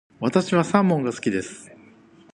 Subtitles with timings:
[0.19, 1.69] 私はサーモンが好きです。